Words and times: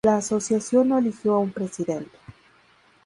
La 0.03 0.17
asociación 0.17 0.89
no 0.89 0.97
eligió 0.97 1.35
a 1.35 1.37
un 1.37 1.51
presidente. 1.51 2.17